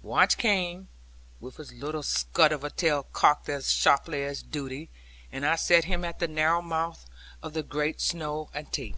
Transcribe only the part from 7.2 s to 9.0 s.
of the great snow antre.